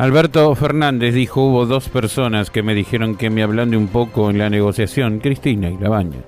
Alberto 0.00 0.54
Fernández 0.54 1.14
dijo, 1.14 1.42
hubo 1.42 1.66
dos 1.66 1.90
personas 1.90 2.48
que 2.48 2.62
me 2.62 2.74
dijeron 2.74 3.16
que 3.16 3.28
me 3.28 3.42
hablando 3.42 3.76
un 3.76 3.88
poco 3.88 4.30
en 4.30 4.38
la 4.38 4.48
negociación, 4.48 5.18
Cristina 5.18 5.68
y 5.68 5.76
Labaña. 5.76 6.20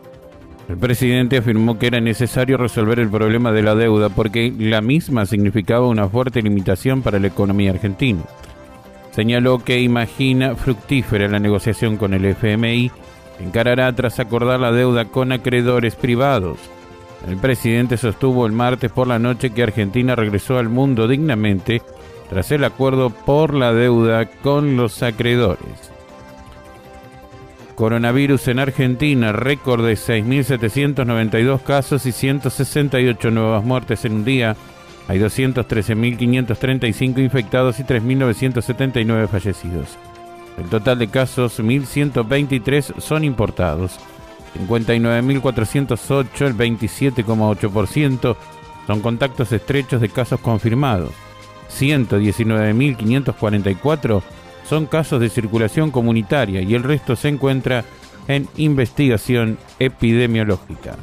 El 0.69 0.77
presidente 0.77 1.39
afirmó 1.39 1.79
que 1.79 1.87
era 1.87 1.99
necesario 1.99 2.59
resolver 2.59 3.01
el 3.01 3.09
problema 3.09 3.51
de 3.51 3.63
la 3.63 3.75
deuda 3.75 4.11
porque 4.11 4.53
la 4.59 4.83
misma 4.83 5.25
significaba 5.25 5.89
una 5.89 6.07
fuerte 6.07 6.43
limitación 6.43 7.01
para 7.01 7.19
la 7.19 7.29
economía 7.29 7.71
argentina. 7.71 8.21
Señaló 9.11 9.65
que 9.65 9.81
imagina 9.81 10.55
fructífera 10.55 11.27
la 11.29 11.39
negociación 11.39 11.97
con 11.97 12.13
el 12.13 12.27
FMI, 12.27 12.91
encarará 13.41 13.91
tras 13.95 14.21
acordar 14.21 14.61
la 14.61 14.71
deuda 14.71 15.07
con 15.07 15.33
acreedores 15.33 15.97
privados. 15.97 16.59
El 17.27 17.39
presidente 17.39 17.97
sostuvo 17.97 18.45
el 18.45 18.53
martes 18.53 18.93
por 18.93 19.07
la 19.07 19.19
noche 19.19 19.49
que 19.49 19.63
Argentina 19.63 20.15
regresó 20.15 20.59
al 20.59 20.69
mundo 20.69 21.09
dignamente 21.09 21.81
tras 22.29 22.53
el 22.53 22.65
acuerdo 22.65 23.09
por 23.11 23.55
la 23.55 23.73
deuda 23.73 24.27
con 24.27 24.77
los 24.77 25.03
acreedores. 25.03 25.93
Coronavirus 27.75 28.49
en 28.49 28.59
Argentina, 28.59 29.33
récord 29.33 29.83
de 29.85 29.95
6.792 29.95 31.63
casos 31.63 32.05
y 32.07 32.13
168 32.13 33.31
nuevas 33.31 33.65
muertes 33.65 34.05
en 34.05 34.13
un 34.13 34.25
día. 34.25 34.57
Hay 35.09 35.19
213.535 35.19 37.19
infectados 37.19 37.81
y 37.81 37.85
3.979 37.85 39.27
fallecidos. 39.29 39.97
El 40.59 40.67
total 40.67 40.99
de 40.99 41.09
casos, 41.09 41.59
1.123, 41.61 43.01
son 43.01 43.25
importados. 43.25 43.99
59.408, 44.59 46.47
el 46.47 46.55
27,8%, 46.57 48.37
son 48.87 49.01
contactos 49.01 49.51
estrechos 49.53 50.01
de 50.01 50.09
casos 50.11 50.41
confirmados. 50.41 51.13
119.544 51.79 54.23
son 54.65 54.87
casos 54.87 55.21
de 55.21 55.29
circulación 55.29 55.91
comunitaria 55.91 56.63
y 56.63 56.75
el 56.75 56.83
resto 56.83 57.15
se 57.17 57.29
encuentra 57.29 57.85
en 58.29 58.49
investigación 58.57 59.59
epidemiológica. 59.79 60.97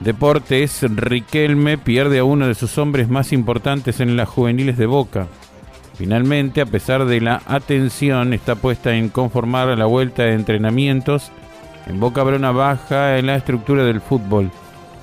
Deportes, 0.00 0.82
Riquelme 0.82 1.78
pierde 1.78 2.20
a 2.20 2.24
uno 2.24 2.46
de 2.46 2.54
sus 2.54 2.78
hombres 2.78 3.08
más 3.08 3.32
importantes 3.32 4.00
en 4.00 4.16
las 4.16 4.28
juveniles 4.28 4.78
de 4.78 4.86
Boca. 4.86 5.26
Finalmente, 5.94 6.62
a 6.62 6.66
pesar 6.66 7.04
de 7.04 7.20
la 7.20 7.42
atención, 7.46 8.32
está 8.32 8.54
puesta 8.54 8.96
en 8.96 9.10
conformar 9.10 9.76
la 9.76 9.84
vuelta 9.84 10.22
de 10.22 10.32
entrenamientos. 10.32 11.30
En 11.86 12.00
Boca 12.00 12.22
habrá 12.22 12.36
una 12.36 12.52
baja 12.52 13.18
en 13.18 13.26
la 13.26 13.36
estructura 13.36 13.84
del 13.84 14.00
fútbol. 14.00 14.50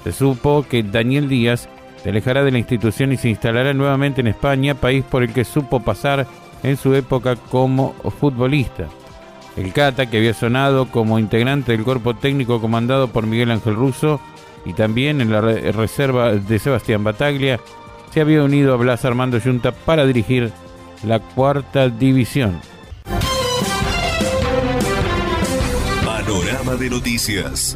Se 0.04 0.12
supo 0.12 0.66
que 0.68 0.81
Daniel 0.81 1.30
Díaz 1.30 1.70
se 2.08 2.11
alejará 2.11 2.45
de 2.45 2.52
la 2.52 2.58
institución 2.58 3.11
y 3.11 3.17
se 3.17 3.27
instalará 3.27 3.73
nuevamente 3.73 4.22
en 4.22 4.27
España, 4.27 4.75
país 4.75 5.03
por 5.03 5.23
el 5.23 5.33
que 5.33 5.44
supo 5.44 5.81
pasar 5.81 6.25
en 6.63 6.77
su 6.77 6.95
época 6.95 7.36
como 7.36 7.95
futbolista. 8.17 8.88
El 9.58 9.73
Cata, 9.73 10.05
que 10.05 10.16
había 10.16 10.33
sonado 10.33 10.89
como 10.89 11.19
integrante 11.19 11.73
del 11.73 11.83
cuerpo 11.83 12.16
técnico 12.16 12.61
comandado 12.61 13.09
por 13.09 13.28
Miguel 13.28 13.52
Ángel 13.52 13.75
Russo 13.75 14.22
y 14.66 14.72
también 14.72 15.19
en 15.19 15.33
la 15.33 15.41
reserva 15.41 16.31
de 16.31 16.59
Sebastián 16.59 17.03
Bataglia, 17.03 17.59
se 18.13 18.22
había 18.22 18.41
unido 18.41 18.73
a 18.73 18.78
Blas 18.78 19.03
Armando 19.03 19.41
Junta 19.41 19.73
para 19.73 20.06
dirigir 20.06 20.53
la 21.03 21.19
cuarta 21.19 21.90
división. 21.90 22.62
Panorama 26.06 26.75
de 26.78 26.90
noticias. 26.90 27.75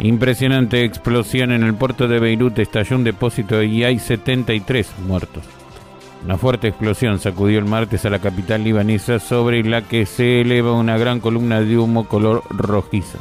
Impresionante 0.00 0.82
explosión 0.84 1.52
en 1.52 1.62
el 1.62 1.74
puerto 1.74 2.08
de 2.08 2.18
Beirut, 2.18 2.58
estalló 2.58 2.96
un 2.96 3.04
depósito 3.04 3.62
y 3.62 3.84
hay 3.84 3.98
73 3.98 4.94
muertos. 5.06 5.44
Una 6.24 6.38
fuerte 6.38 6.68
explosión 6.68 7.18
sacudió 7.18 7.58
el 7.58 7.66
martes 7.66 8.06
a 8.06 8.10
la 8.10 8.18
capital 8.18 8.64
libanesa 8.64 9.18
sobre 9.18 9.62
la 9.62 9.82
que 9.82 10.06
se 10.06 10.40
eleva 10.40 10.72
una 10.72 10.96
gran 10.96 11.20
columna 11.20 11.60
de 11.60 11.76
humo 11.76 12.08
color 12.08 12.42
rojizo. 12.48 13.18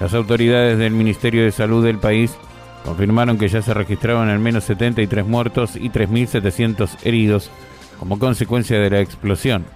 Las 0.00 0.14
autoridades 0.14 0.78
del 0.78 0.92
Ministerio 0.92 1.44
de 1.44 1.52
Salud 1.52 1.84
del 1.84 1.98
país 1.98 2.34
confirmaron 2.86 3.36
que 3.36 3.48
ya 3.48 3.60
se 3.60 3.74
registraron 3.74 4.30
al 4.30 4.38
menos 4.38 4.64
73 4.64 5.26
muertos 5.26 5.76
y 5.76 5.90
3.700 5.90 6.88
heridos 7.02 7.50
como 7.98 8.18
consecuencia 8.18 8.78
de 8.78 8.90
la 8.90 9.00
explosión. 9.00 9.66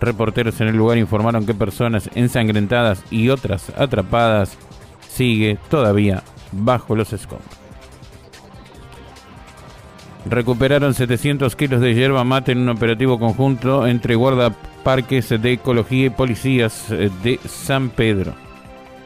Reporteros 0.00 0.60
en 0.60 0.68
el 0.68 0.76
lugar 0.76 0.96
informaron 0.96 1.44
que 1.44 1.54
personas 1.54 2.08
ensangrentadas 2.14 3.02
y 3.10 3.28
otras 3.28 3.70
atrapadas 3.76 4.56
sigue 5.14 5.58
todavía 5.68 6.22
bajo 6.52 6.94
los 6.94 7.12
escombros. 7.12 7.64
Recuperaron 10.26 10.94
700 10.94 11.54
kilos 11.54 11.80
de 11.80 11.94
hierba 11.94 12.24
mate 12.24 12.52
en 12.52 12.58
un 12.58 12.70
operativo 12.70 13.18
conjunto 13.18 13.86
entre 13.86 14.14
guardaparques 14.14 15.28
de 15.28 15.52
ecología 15.52 16.06
y 16.06 16.10
policías 16.10 16.90
eh, 16.90 17.10
de 17.22 17.38
San 17.46 17.90
Pedro. 17.90 18.34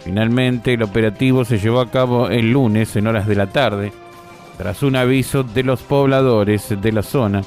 Finalmente, 0.04 0.74
el 0.74 0.82
operativo 0.82 1.44
se 1.44 1.58
llevó 1.58 1.80
a 1.80 1.90
cabo 1.90 2.28
el 2.28 2.52
lunes 2.52 2.94
en 2.94 3.08
horas 3.08 3.26
de 3.26 3.34
la 3.34 3.48
tarde, 3.48 3.92
tras 4.56 4.82
un 4.82 4.94
aviso 4.94 5.42
de 5.42 5.64
los 5.64 5.82
pobladores 5.82 6.80
de 6.80 6.92
la 6.92 7.02
zona 7.02 7.42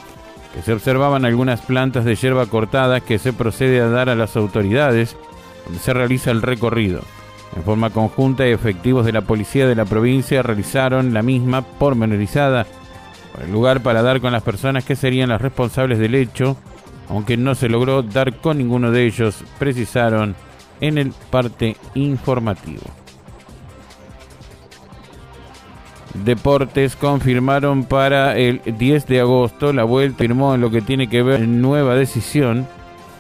que 0.54 0.62
se 0.62 0.74
observaban 0.74 1.24
algunas 1.24 1.62
plantas 1.62 2.04
de 2.04 2.16
hierba 2.16 2.46
cortada 2.46 3.00
que 3.00 3.20
se 3.20 3.32
procede 3.32 3.80
a 3.80 3.88
dar 3.88 4.10
a 4.10 4.16
las 4.16 4.36
autoridades 4.36 5.16
donde 5.64 5.80
se 5.80 5.94
realiza 5.94 6.32
el 6.32 6.42
recorrido. 6.42 7.02
En 7.56 7.64
forma 7.64 7.90
conjunta, 7.90 8.46
efectivos 8.46 9.06
de 9.06 9.12
la 9.12 9.22
policía 9.22 9.68
de 9.68 9.76
la 9.76 9.86
provincia 9.86 10.42
realizaron 10.42 11.14
la 11.14 11.22
misma 11.22 11.62
pormenorizada 11.62 12.66
por 13.34 13.44
el 13.44 13.52
lugar 13.52 13.82
para 13.82 14.02
dar 14.02 14.22
con 14.22 14.32
las 14.32 14.44
personas 14.44 14.86
que 14.86 14.96
serían 14.96 15.30
las 15.30 15.42
responsables 15.42 16.00
del 16.00 16.16
hecho, 16.16 16.58
aunque 17.10 17.36
no 17.38 17.56
se 17.56 17.70
logró 17.70 18.04
dar 18.04 18.38
con 18.38 18.58
ninguno 18.58 18.92
de 18.92 19.06
ellos, 19.06 19.44
precisaron 19.60 20.36
en 20.80 20.98
el 20.98 21.14
parte 21.30 21.76
informativo. 21.94 22.84
Deportes 26.14 26.96
confirmaron 26.96 27.86
para 27.86 28.38
el 28.38 28.62
10 28.66 29.08
de 29.08 29.22
agosto 29.22 29.72
la 29.72 29.86
vuelta, 29.86 30.20
firmó 30.20 30.56
en 30.56 30.62
lo 30.62 30.70
que 30.70 30.82
tiene 30.82 31.08
que 31.08 31.24
ver 31.24 31.48
nueva 31.48 31.96
decisión, 31.96 32.68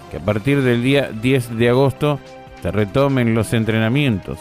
que 0.10 0.18
a 0.18 0.20
partir 0.20 0.62
del 0.62 0.84
día 0.84 1.10
10 1.10 1.58
de 1.58 1.70
agosto 1.70 2.20
se 2.62 2.72
retomen 2.72 3.34
los 3.34 3.54
entrenamientos. 3.54 4.40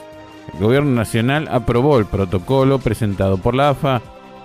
El 0.54 0.60
gobierno 0.60 0.90
nacional 0.90 1.48
aprobó 1.50 1.98
el 1.98 2.06
protocolo 2.06 2.78
presentado 2.78 3.38
por 3.38 3.54
la 3.54 3.70
AFA 3.70 4.02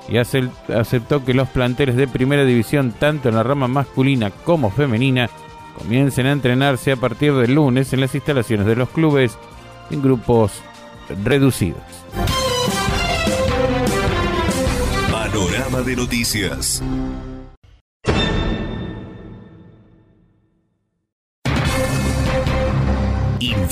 y 0.07 0.17
aceptó 0.17 1.25
que 1.25 1.33
los 1.33 1.49
planteles 1.49 1.95
de 1.95 2.07
primera 2.07 2.45
división, 2.45 2.93
tanto 2.97 3.29
en 3.29 3.35
la 3.35 3.43
rama 3.43 3.67
masculina 3.67 4.29
como 4.29 4.69
femenina, 4.69 5.29
comiencen 5.77 6.27
a 6.27 6.31
entrenarse 6.31 6.91
a 6.91 6.95
partir 6.95 7.33
del 7.33 7.55
lunes 7.55 7.91
en 7.91 8.01
las 8.01 8.13
instalaciones 8.13 8.65
de 8.65 8.75
los 8.75 8.89
clubes 8.89 9.37
en 9.89 10.01
grupos 10.01 10.61
reducidos. 11.23 11.81
Panorama 15.11 15.81
de 15.81 15.95
noticias. 15.95 16.81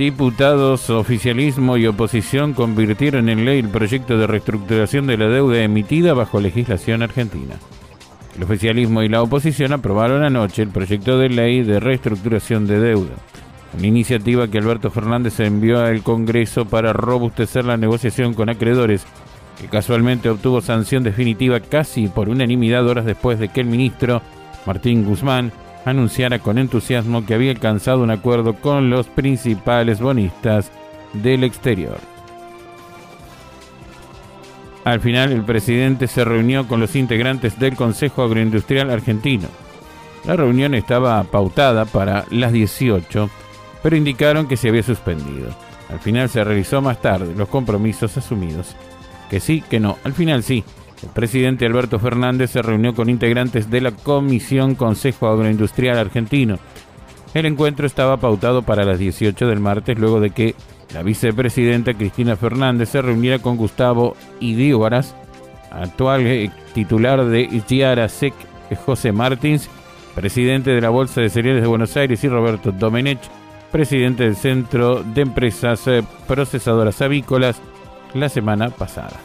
Diputados, 0.00 0.88
oficialismo 0.88 1.76
y 1.76 1.86
oposición 1.86 2.54
convirtieron 2.54 3.28
en 3.28 3.44
ley 3.44 3.58
el 3.58 3.68
proyecto 3.68 4.16
de 4.16 4.26
reestructuración 4.26 5.06
de 5.06 5.18
la 5.18 5.28
deuda 5.28 5.62
emitida 5.62 6.14
bajo 6.14 6.40
legislación 6.40 7.02
argentina. 7.02 7.56
El 8.34 8.44
oficialismo 8.44 9.02
y 9.02 9.10
la 9.10 9.20
oposición 9.20 9.74
aprobaron 9.74 10.22
anoche 10.22 10.62
el 10.62 10.70
proyecto 10.70 11.18
de 11.18 11.28
ley 11.28 11.62
de 11.64 11.80
reestructuración 11.80 12.66
de 12.66 12.80
deuda, 12.80 13.12
una 13.76 13.86
iniciativa 13.86 14.48
que 14.48 14.56
Alberto 14.56 14.90
Fernández 14.90 15.38
envió 15.38 15.80
al 15.80 16.02
Congreso 16.02 16.64
para 16.64 16.94
robustecer 16.94 17.66
la 17.66 17.76
negociación 17.76 18.32
con 18.32 18.48
acreedores, 18.48 19.04
que 19.60 19.68
casualmente 19.68 20.30
obtuvo 20.30 20.62
sanción 20.62 21.02
definitiva 21.02 21.60
casi 21.60 22.08
por 22.08 22.30
unanimidad 22.30 22.88
horas 22.88 23.04
después 23.04 23.38
de 23.38 23.48
que 23.48 23.60
el 23.60 23.66
ministro 23.66 24.22
Martín 24.64 25.04
Guzmán 25.04 25.52
anunciara 25.84 26.38
con 26.38 26.58
entusiasmo 26.58 27.24
que 27.24 27.34
había 27.34 27.50
alcanzado 27.50 28.02
un 28.02 28.10
acuerdo 28.10 28.54
con 28.54 28.90
los 28.90 29.06
principales 29.06 30.00
bonistas 30.00 30.70
del 31.12 31.44
exterior. 31.44 31.98
Al 34.84 35.00
final, 35.00 35.32
el 35.32 35.44
presidente 35.44 36.06
se 36.06 36.24
reunió 36.24 36.66
con 36.66 36.80
los 36.80 36.96
integrantes 36.96 37.58
del 37.58 37.76
Consejo 37.76 38.22
Agroindustrial 38.22 38.90
Argentino. 38.90 39.48
La 40.24 40.36
reunión 40.36 40.74
estaba 40.74 41.22
pautada 41.24 41.84
para 41.84 42.24
las 42.30 42.52
18, 42.52 43.30
pero 43.82 43.96
indicaron 43.96 44.48
que 44.48 44.56
se 44.56 44.68
había 44.68 44.82
suspendido. 44.82 45.48
Al 45.90 45.98
final 45.98 46.28
se 46.28 46.44
realizó 46.44 46.80
más 46.80 47.00
tarde 47.00 47.34
los 47.34 47.48
compromisos 47.48 48.16
asumidos. 48.16 48.76
Que 49.28 49.40
sí, 49.40 49.62
que 49.68 49.80
no. 49.80 49.98
Al 50.04 50.12
final 50.12 50.42
sí. 50.42 50.64
El 51.02 51.08
presidente 51.10 51.66
Alberto 51.66 51.98
Fernández 51.98 52.50
se 52.50 52.62
reunió 52.62 52.94
con 52.94 53.08
integrantes 53.08 53.70
de 53.70 53.80
la 53.80 53.92
Comisión 53.92 54.74
Consejo 54.74 55.28
Agroindustrial 55.28 55.98
Argentino. 55.98 56.58
El 57.32 57.46
encuentro 57.46 57.86
estaba 57.86 58.16
pautado 58.18 58.62
para 58.62 58.84
las 58.84 58.98
18 58.98 59.46
del 59.46 59.60
martes 59.60 59.98
luego 59.98 60.20
de 60.20 60.30
que 60.30 60.54
la 60.92 61.02
vicepresidenta 61.02 61.94
Cristina 61.94 62.36
Fernández 62.36 62.88
se 62.90 63.00
reuniera 63.02 63.38
con 63.38 63.56
Gustavo 63.56 64.16
Idíobaras, 64.40 65.14
actual 65.70 66.26
eh, 66.26 66.50
titular 66.74 67.24
de 67.24 67.62
Giara 67.66 68.08
Sec 68.08 68.34
José 68.84 69.12
Martins, 69.12 69.68
presidente 70.14 70.70
de 70.70 70.80
la 70.80 70.90
Bolsa 70.90 71.20
de 71.20 71.30
Cereales 71.30 71.62
de 71.62 71.68
Buenos 71.68 71.96
Aires, 71.96 72.22
y 72.24 72.28
Roberto 72.28 72.72
Domenech, 72.72 73.20
presidente 73.70 74.24
del 74.24 74.36
Centro 74.36 75.02
de 75.02 75.22
Empresas 75.22 75.86
eh, 75.86 76.02
Procesadoras 76.26 77.00
Avícolas, 77.00 77.60
la 78.14 78.28
semana 78.28 78.70
pasada. 78.70 79.20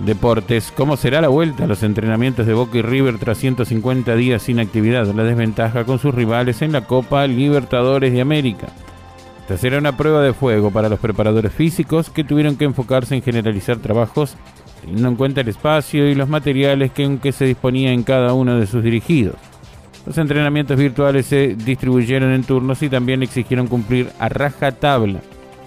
Deportes. 0.00 0.72
¿Cómo 0.76 0.96
será 0.96 1.20
la 1.20 1.28
vuelta 1.28 1.64
a 1.64 1.66
los 1.66 1.82
entrenamientos 1.82 2.46
de 2.46 2.54
Boca 2.54 2.78
y 2.78 2.82
River 2.82 3.18
tras 3.18 3.38
150 3.38 4.14
días 4.14 4.42
sin 4.42 4.60
actividad? 4.60 5.06
La 5.06 5.24
desventaja 5.24 5.84
con 5.84 5.98
sus 5.98 6.14
rivales 6.14 6.62
en 6.62 6.72
la 6.72 6.82
Copa 6.82 7.26
Libertadores 7.26 8.12
de 8.12 8.20
América. 8.20 8.68
Esta 9.40 9.56
será 9.56 9.78
una 9.78 9.96
prueba 9.96 10.22
de 10.22 10.32
fuego 10.32 10.70
para 10.70 10.88
los 10.88 11.00
preparadores 11.00 11.52
físicos 11.52 12.10
que 12.10 12.22
tuvieron 12.22 12.56
que 12.56 12.64
enfocarse 12.64 13.16
en 13.16 13.22
generalizar 13.22 13.78
trabajos 13.78 14.36
teniendo 14.80 15.08
en 15.08 15.16
cuenta 15.16 15.40
el 15.40 15.48
espacio 15.48 16.08
y 16.08 16.14
los 16.14 16.28
materiales 16.28 16.92
que, 16.92 17.18
que 17.20 17.32
se 17.32 17.46
disponía 17.46 17.92
en 17.92 18.04
cada 18.04 18.34
uno 18.34 18.58
de 18.58 18.66
sus 18.66 18.84
dirigidos. 18.84 19.34
Los 20.06 20.16
entrenamientos 20.16 20.78
virtuales 20.78 21.26
se 21.26 21.56
distribuyeron 21.56 22.32
en 22.32 22.44
turnos 22.44 22.82
y 22.82 22.88
también 22.88 23.22
exigieron 23.22 23.66
cumplir 23.66 24.10
a 24.18 24.28
raja 24.28 24.72
tabla 24.72 25.20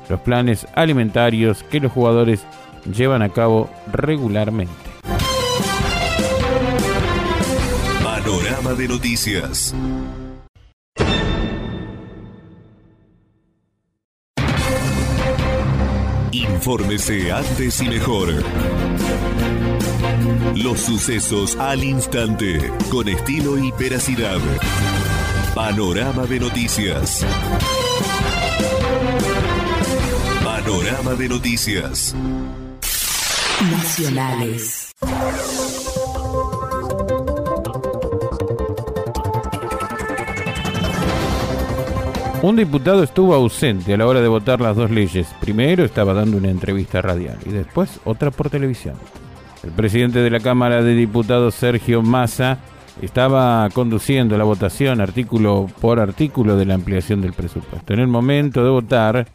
los 0.10 0.20
planes 0.22 0.68
alimentarios 0.76 1.64
que 1.64 1.80
los 1.80 1.92
jugadores 1.92 2.46
llevan 2.86 3.22
a 3.22 3.30
cabo 3.30 3.70
regularmente. 3.92 4.74
Panorama 8.04 8.74
de 8.74 8.88
noticias. 8.88 9.76
Infórmese 16.32 17.32
antes 17.32 17.82
y 17.82 17.90
mejor. 17.90 18.44
Los 20.56 20.80
sucesos 20.82 21.56
al 21.56 21.84
instante, 21.84 22.72
con 22.90 23.08
estilo 23.10 23.58
y 23.58 23.72
veracidad. 23.72 24.40
Panorama 25.56 26.26
de 26.26 26.40
noticias. 26.40 27.26
Panorama 30.44 31.16
de 31.16 31.30
noticias. 31.30 32.16
Nacionales. 33.70 34.92
Un 42.42 42.56
diputado 42.56 43.04
estuvo 43.04 43.36
ausente 43.36 43.94
a 43.94 43.98
la 43.98 44.08
hora 44.08 44.20
de 44.20 44.28
votar 44.28 44.62
las 44.62 44.76
dos 44.76 44.90
leyes. 44.90 45.28
Primero 45.40 45.86
estaba 45.86 46.14
dando 46.14 46.38
una 46.38 46.50
entrevista 46.50 47.02
radial 47.02 47.38
y 47.46 47.50
después 47.50 48.00
otra 48.04 48.32
por 48.32 48.50
televisión. 48.50 48.96
El 49.64 49.72
presidente 49.72 50.20
de 50.20 50.32
la 50.32 50.40
Cámara 50.40 50.82
de 50.82 50.96
Diputados, 50.96 51.54
Sergio 51.54 52.02
Massa, 52.02 52.58
estaba 53.00 53.70
conduciendo 53.70 54.38
la 54.40 54.44
votación 54.44 55.02
artículo 55.02 55.68
por 55.80 56.00
artículo 56.00 56.58
de 56.58 56.66
la 56.66 56.74
ampliación 56.74 57.22
del 57.22 57.34
presupuesto. 57.34 57.94
En 57.94 58.00
el 58.00 58.08
momento 58.08 58.64
de 58.64 58.70
votar, 58.72 59.28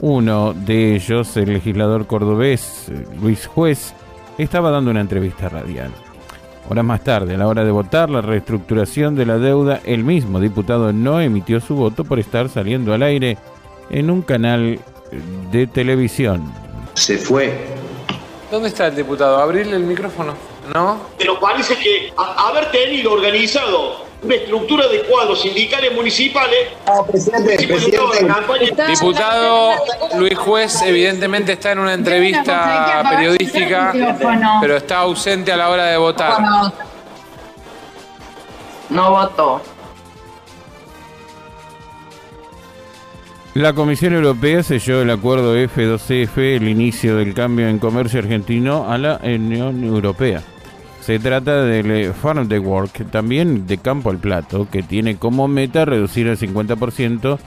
uno 0.00 0.52
de 0.54 0.94
ellos, 0.94 1.36
el 1.36 1.52
legislador 1.52 2.06
cordobés 2.06 2.90
Luis 3.20 3.46
Juez, 3.46 3.94
estaba 4.38 4.70
dando 4.70 4.90
una 4.90 5.00
entrevista 5.00 5.48
radial. 5.48 5.90
Horas 6.68 6.84
más 6.84 7.04
tarde, 7.04 7.34
a 7.34 7.38
la 7.38 7.46
hora 7.46 7.64
de 7.64 7.70
votar 7.70 8.10
la 8.10 8.20
reestructuración 8.20 9.14
de 9.14 9.26
la 9.26 9.38
deuda, 9.38 9.80
el 9.84 10.02
mismo 10.02 10.40
diputado 10.40 10.92
no 10.92 11.20
emitió 11.20 11.60
su 11.60 11.76
voto 11.76 12.04
por 12.04 12.18
estar 12.18 12.48
saliendo 12.48 12.92
al 12.92 13.02
aire 13.02 13.38
en 13.90 14.10
un 14.10 14.22
canal 14.22 14.80
de 15.52 15.66
televisión. 15.68 16.52
Se 16.94 17.18
fue. 17.18 17.52
¿Dónde 18.50 18.68
está 18.68 18.88
el 18.88 18.96
diputado? 18.96 19.38
Abrirle 19.38 19.76
el 19.76 19.84
micrófono. 19.84 20.34
¿No? 20.74 21.00
Pero 21.18 21.38
parece 21.38 21.76
que 21.76 22.12
haber 22.16 22.70
tenido 22.72 23.12
organizado 23.12 24.05
una 24.26 24.34
estructura 24.34 24.86
de 24.88 25.02
cuadros 25.04 25.40
sindicales 25.40 25.94
municipales 25.94 26.58
presidente, 27.10 27.66
presidente. 27.66 28.26
campaña- 28.26 28.86
Diputado 28.88 29.70
Luis 30.18 30.36
Juez 30.36 30.82
evidentemente 30.82 31.52
está 31.52 31.72
en 31.72 31.78
una 31.78 31.94
entrevista 31.94 33.02
periodística, 33.10 33.92
pero 34.60 34.76
está 34.76 34.98
ausente 34.98 35.52
a 35.52 35.56
la 35.56 35.70
hora 35.70 35.86
de 35.86 35.96
votar. 35.96 36.40
No 38.90 39.10
votó. 39.10 39.62
La 43.54 43.72
Comisión 43.72 44.12
Europea 44.14 44.62
selló 44.62 45.00
el 45.00 45.10
acuerdo 45.10 45.56
F2CF, 45.56 46.56
el 46.56 46.68
inicio 46.68 47.16
del 47.16 47.32
cambio 47.32 47.68
en 47.68 47.78
comercio 47.78 48.18
argentino 48.20 48.90
a 48.90 48.98
la 48.98 49.18
Unión 49.22 49.82
Europea. 49.82 50.42
Se 51.06 51.20
trata 51.20 51.62
del 51.62 51.88
eh, 51.92 52.12
Farm 52.12 52.48
to 52.48 52.60
Work, 52.60 53.12
también 53.12 53.64
de 53.68 53.78
campo 53.78 54.10
al 54.10 54.18
plato, 54.18 54.66
que 54.68 54.82
tiene 54.82 55.18
como 55.18 55.46
meta 55.46 55.84
reducir 55.84 56.28
al 56.28 56.36
50% 56.36 57.38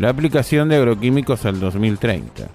la 0.00 0.08
aplicación 0.08 0.68
de 0.68 0.78
agroquímicos 0.78 1.46
al 1.46 1.60
2030. 1.60 2.48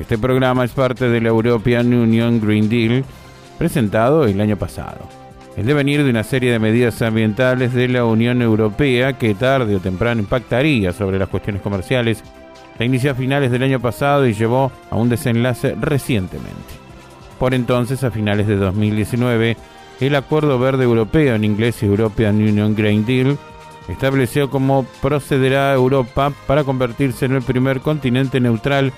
Este 0.00 0.16
programa 0.16 0.64
es 0.64 0.70
parte 0.70 1.10
de 1.10 1.20
la 1.20 1.28
European 1.28 1.92
Union 1.92 2.40
Green 2.40 2.70
Deal, 2.70 3.04
presentado 3.58 4.24
el 4.24 4.40
año 4.40 4.56
pasado. 4.56 5.06
El 5.58 5.66
devenir 5.66 6.02
de 6.02 6.08
una 6.08 6.24
serie 6.24 6.52
de 6.52 6.58
medidas 6.58 7.02
ambientales 7.02 7.74
de 7.74 7.88
la 7.88 8.06
Unión 8.06 8.40
Europea 8.40 9.18
que 9.18 9.34
tarde 9.34 9.76
o 9.76 9.80
temprano 9.80 10.22
impactaría 10.22 10.94
sobre 10.94 11.18
las 11.18 11.28
cuestiones 11.28 11.60
comerciales 11.60 12.24
se 12.78 12.84
inició 12.86 13.10
a 13.10 13.14
finales 13.14 13.50
del 13.50 13.62
año 13.62 13.78
pasado 13.78 14.26
y 14.26 14.32
llevó 14.32 14.72
a 14.90 14.96
un 14.96 15.10
desenlace 15.10 15.74
recientemente. 15.78 16.78
Por 17.38 17.52
entonces, 17.52 18.04
a 18.04 18.10
finales 18.10 18.46
de 18.46 18.56
2019, 18.56 19.56
el 20.06 20.14
Acuerdo 20.14 20.58
Verde 20.58 20.84
Europeo, 20.84 21.34
en 21.34 21.44
inglés 21.44 21.82
European 21.82 22.36
Union 22.36 22.74
Green 22.74 23.04
Deal, 23.04 23.36
estableció 23.88 24.50
cómo 24.50 24.86
procederá 25.02 25.72
Europa 25.74 26.32
para 26.46 26.64
convertirse 26.64 27.24
en 27.24 27.32
el 27.32 27.42
primer 27.42 27.80
continente 27.80 28.40
neutral 28.40 28.92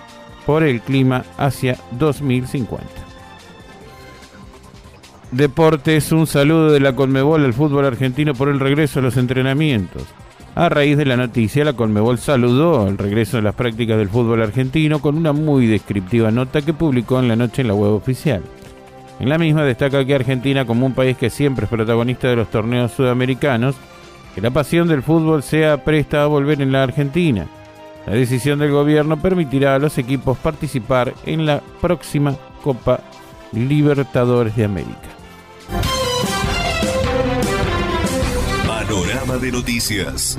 por 0.47 0.63
el 0.63 0.81
clima 0.81 1.25
hacia 1.39 1.79
2050. 1.93 2.87
Deportes, 5.31 6.11
un 6.11 6.27
saludo 6.27 6.73
de 6.73 6.81
la 6.81 6.97
Conmebol 6.97 7.45
al 7.45 7.55
fútbol 7.55 7.85
argentino 7.85 8.35
por 8.35 8.49
el 8.49 8.59
regreso 8.59 8.99
a 8.99 9.03
los 9.03 9.17
entrenamientos. 9.17 10.03
A 10.57 10.69
raíz 10.69 10.97
de 10.97 11.05
la 11.07 11.17
noticia, 11.17 11.65
la 11.65 11.75
Conmebol 11.75 12.19
saludó 12.19 12.89
el 12.89 12.99
regreso 12.99 13.37
de 13.37 13.45
las 13.45 13.55
prácticas 13.55 13.97
del 13.97 14.09
fútbol 14.09 14.43
argentino 14.43 15.01
con 15.01 15.17
una 15.17 15.33
muy 15.33 15.69
descriptiva 15.69 16.33
nota 16.33 16.63
que 16.63 16.75
publicó 16.75 17.21
en 17.21 17.29
la 17.29 17.37
noche 17.37 17.63
en 17.63 17.69
la 17.69 17.75
web 17.75 17.93
oficial. 17.93 18.43
En 19.21 19.29
la 19.29 19.37
misma 19.37 19.65
destaca 19.65 20.03
que 20.05 20.15
Argentina, 20.15 20.65
como 20.65 20.87
un 20.87 20.95
país 20.95 21.15
que 21.15 21.29
siempre 21.29 21.65
es 21.65 21.71
protagonista 21.71 22.29
de 22.29 22.37
los 22.37 22.51
torneos 22.51 22.93
sudamericanos, 22.93 23.77
que 24.35 24.41
la 24.41 24.51
pasión 24.51 24.89
del 24.89 25.03
fútbol 25.03 25.43
sea 25.43 25.85
presta 25.85 26.23
a 26.23 26.27
volver 26.27 26.63
en 26.63 26.73
la 26.73 26.83
Argentina. 26.83 27.47
La 28.07 28.15
decisión 28.15 28.59
del 28.59 28.71
gobierno 28.71 29.21
permitirá 29.21 29.75
a 29.75 29.79
los 29.79 29.99
equipos 29.99 30.39
participar 30.39 31.13
en 31.27 31.45
la 31.45 31.61
próxima 31.83 32.35
Copa 32.63 33.01
Libertadores 33.53 34.57
de 34.57 34.65
América. 34.65 35.11
Panorama 38.67 39.37
de 39.37 39.53
noticias. 39.53 40.39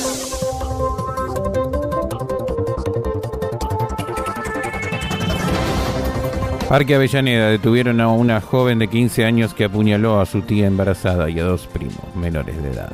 Parque 6.71 6.95
Avellaneda 6.95 7.49
detuvieron 7.49 7.99
a 7.99 8.07
una 8.07 8.39
joven 8.39 8.79
de 8.79 8.87
15 8.87 9.25
años 9.25 9.53
que 9.53 9.65
apuñaló 9.65 10.21
a 10.21 10.25
su 10.25 10.41
tía 10.41 10.67
embarazada 10.67 11.29
y 11.29 11.37
a 11.37 11.43
dos 11.43 11.67
primos 11.67 12.15
menores 12.15 12.63
de 12.63 12.69
edad. 12.69 12.93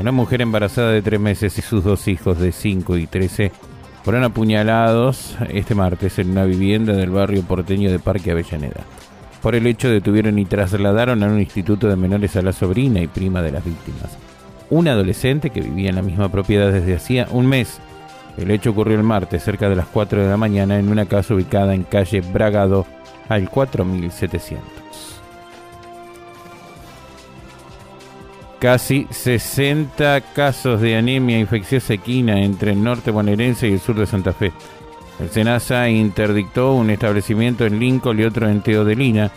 Una 0.00 0.10
mujer 0.10 0.42
embarazada 0.42 0.90
de 0.90 1.02
3 1.02 1.20
meses 1.20 1.56
y 1.56 1.62
sus 1.62 1.84
dos 1.84 2.08
hijos 2.08 2.40
de 2.40 2.50
5 2.50 2.96
y 2.96 3.06
13 3.06 3.52
fueron 4.02 4.24
apuñalados 4.24 5.36
este 5.50 5.76
martes 5.76 6.18
en 6.18 6.30
una 6.30 6.46
vivienda 6.46 6.94
del 6.94 7.10
barrio 7.10 7.42
porteño 7.42 7.92
de 7.92 8.00
Parque 8.00 8.32
Avellaneda. 8.32 8.82
Por 9.40 9.54
el 9.54 9.68
hecho 9.68 9.88
detuvieron 9.88 10.36
y 10.40 10.44
trasladaron 10.44 11.22
a 11.22 11.26
un 11.26 11.38
instituto 11.38 11.86
de 11.86 11.94
menores 11.94 12.34
a 12.34 12.42
la 12.42 12.52
sobrina 12.52 13.00
y 13.00 13.06
prima 13.06 13.40
de 13.40 13.52
las 13.52 13.64
víctimas. 13.64 14.18
Un 14.68 14.88
adolescente 14.88 15.50
que 15.50 15.60
vivía 15.60 15.90
en 15.90 15.96
la 15.96 16.02
misma 16.02 16.28
propiedad 16.28 16.72
desde 16.72 16.96
hacía 16.96 17.28
un 17.30 17.46
mes. 17.46 17.78
El 18.36 18.50
hecho 18.50 18.70
ocurrió 18.70 18.96
el 18.96 19.04
martes 19.04 19.44
cerca 19.44 19.68
de 19.68 19.76
las 19.76 19.86
4 19.86 20.24
de 20.24 20.28
la 20.28 20.36
mañana 20.36 20.76
en 20.80 20.88
una 20.88 21.06
casa 21.06 21.34
ubicada 21.34 21.72
en 21.72 21.84
calle 21.84 22.20
Bragado 22.20 22.84
al 23.28 23.50
4700. 23.50 24.66
Casi 28.58 29.06
60 29.10 30.20
casos 30.34 30.80
de 30.80 30.96
anemia 30.96 31.38
infecciosa 31.38 31.94
equina 31.94 32.40
entre 32.40 32.72
el 32.72 32.82
norte 32.82 33.10
bonaerense 33.10 33.68
y 33.68 33.74
el 33.74 33.80
sur 33.80 33.96
de 33.96 34.06
Santa 34.06 34.32
Fe. 34.32 34.52
El 35.20 35.30
SENASA 35.30 35.88
interdictó 35.88 36.74
un 36.74 36.90
establecimiento 36.90 37.66
en 37.66 37.78
Lincoln 37.78 38.18
y 38.18 38.24
otro 38.24 38.48
en 38.48 38.62
Teodelina. 38.62 39.30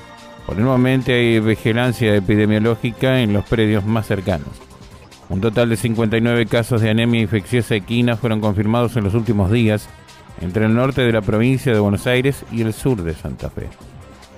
Por 0.45 0.57
el 0.57 0.63
momento 0.63 1.11
hay 1.11 1.39
vigilancia 1.39 2.15
epidemiológica 2.15 3.21
en 3.21 3.33
los 3.33 3.45
predios 3.45 3.85
más 3.85 4.07
cercanos. 4.07 4.49
Un 5.29 5.41
total 5.41 5.69
de 5.69 5.77
59 5.77 6.45
casos 6.47 6.81
de 6.81 6.89
anemia 6.89 7.21
infecciosa 7.21 7.75
equina 7.75 8.17
fueron 8.17 8.41
confirmados 8.41 8.95
en 8.95 9.03
los 9.03 9.13
últimos 9.13 9.51
días 9.51 9.87
entre 10.41 10.65
el 10.65 10.73
norte 10.73 11.01
de 11.01 11.11
la 11.11 11.21
provincia 11.21 11.73
de 11.73 11.79
Buenos 11.79 12.07
Aires 12.07 12.45
y 12.51 12.61
el 12.61 12.73
sur 12.73 13.01
de 13.03 13.13
Santa 13.13 13.49
Fe. 13.49 13.67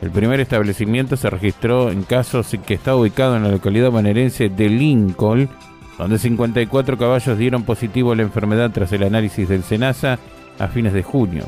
El 0.02 0.10
primer 0.10 0.40
establecimiento 0.40 1.16
se 1.16 1.30
registró 1.30 1.92
en 1.92 2.04
casos 2.04 2.56
que 2.66 2.74
está 2.74 2.96
ubicado 2.96 3.36
en 3.36 3.44
la 3.44 3.52
localidad 3.52 3.92
bonaerense 3.92 4.50
de 4.50 4.70
Lincoln, 4.70 5.50
donde 5.98 6.18
54 6.18 6.98
caballos 6.98 7.38
dieron 7.38 7.64
positivo 7.64 8.12
a 8.12 8.16
la 8.16 8.24
enfermedad 8.24 8.72
tras 8.72 8.92
el 8.94 9.04
análisis 9.04 9.48
del 9.48 9.64
SENASA 9.64 10.18
a 10.58 10.68
fines 10.68 10.94
de 10.94 11.04
junio. 11.04 11.48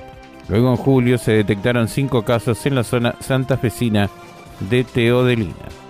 Luego 0.50 0.70
en 0.70 0.76
julio 0.76 1.18
se 1.18 1.32
detectaron 1.32 1.88
5 1.88 2.24
casos 2.24 2.64
en 2.66 2.76
la 2.76 2.84
zona 2.84 3.16
santafesina 3.20 4.10
de 4.70 4.84
Teodelina. 4.84 5.83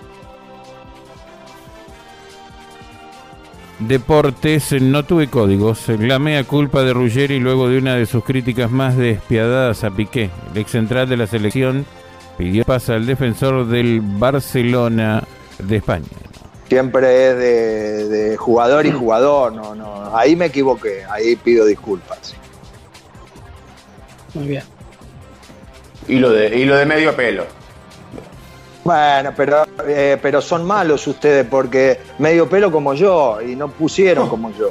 Deportes, 3.80 4.80
no 4.80 5.04
tuve 5.04 5.28
códigos. 5.28 5.88
La 5.88 6.18
mea 6.18 6.44
culpa 6.44 6.82
de 6.82 6.92
Ruggeri 6.92 7.40
luego 7.40 7.68
de 7.68 7.78
una 7.78 7.96
de 7.96 8.06
sus 8.06 8.24
críticas 8.24 8.70
más 8.70 8.96
despiadadas 8.96 9.82
a 9.82 9.90
Piqué. 9.90 10.30
El 10.52 10.58
ex 10.58 10.70
central 10.70 11.08
de 11.08 11.16
la 11.16 11.26
selección 11.26 11.84
pidió 12.38 12.64
pasa 12.64 12.94
al 12.94 13.04
defensor 13.04 13.66
del 13.66 14.00
Barcelona 14.00 15.24
de 15.58 15.76
España. 15.76 16.06
Siempre 16.68 17.28
es 17.28 17.36
de, 17.36 18.08
de 18.08 18.36
jugador 18.36 18.86
y 18.86 18.92
jugador. 18.92 19.52
No, 19.52 19.74
no, 19.74 20.16
ahí 20.16 20.36
me 20.36 20.46
equivoqué. 20.46 21.04
Ahí 21.10 21.36
pido 21.36 21.66
disculpas. 21.66 22.36
Muy 24.34 24.48
bien. 24.48 24.62
Y 26.06 26.18
lo 26.18 26.30
de, 26.30 26.56
y 26.58 26.64
lo 26.64 26.76
de 26.76 26.86
medio 26.86 27.14
pelo. 27.14 27.44
Bueno, 28.84 29.32
pero, 29.34 29.64
eh, 29.86 30.18
pero 30.20 30.40
son 30.42 30.64
malos 30.64 31.06
ustedes 31.06 31.46
porque 31.48 31.98
medio 32.18 32.48
pelo 32.48 32.70
como 32.70 32.92
yo 32.94 33.40
y 33.40 33.56
no 33.56 33.68
pusieron 33.68 34.28
como 34.28 34.50
yo. 34.52 34.70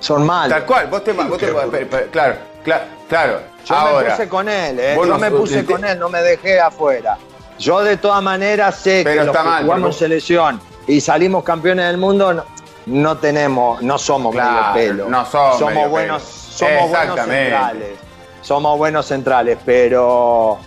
Son 0.00 0.24
malos. 0.26 0.56
Tal 0.58 0.66
cual, 0.66 0.86
vos 0.88 1.04
te, 1.04 1.12
vos 1.12 1.38
te- 1.38 1.46
pe- 1.48 1.86
pe- 1.86 2.06
claro, 2.10 2.34
claro, 2.64 2.84
claro. 3.08 3.40
Yo 3.64 3.74
me 3.74 3.80
Ahora, 3.80 4.10
puse 4.10 4.28
con 4.28 4.48
él, 4.48 4.80
¿eh? 4.80 4.94
yo 4.96 5.04
no- 5.06 5.18
me 5.18 5.30
puse 5.30 5.64
con 5.64 5.84
él, 5.84 5.98
no 5.98 6.08
me 6.08 6.22
dejé 6.22 6.58
afuera. 6.60 7.16
Yo 7.58 7.82
de 7.82 7.98
todas 7.98 8.22
maneras 8.22 8.76
sé 8.76 9.02
Pero 9.04 9.20
que 9.20 9.26
los 9.26 9.36
que 9.36 9.42
mal, 9.42 9.64
jugamos 9.64 9.96
selección 9.96 10.60
y 10.86 11.00
salimos 11.00 11.44
campeones 11.44 11.86
del 11.88 11.98
mundo 11.98 12.32
no, 12.32 12.44
no 12.86 13.18
tenemos, 13.18 13.82
no 13.82 13.98
somos 13.98 14.32
Claro, 14.34 14.72
medio 14.74 14.88
pelo. 14.94 15.10
no 15.10 15.26
somos 15.26 15.60
medio 15.74 15.88
buenos, 15.90 16.22
pelo. 16.22 16.78
somos 16.78 16.88
buenos 16.90 17.20
centrales. 17.20 17.98
Somos 18.40 18.78
buenos 18.78 19.06
centrales, 19.06 19.58
pero 19.66 20.58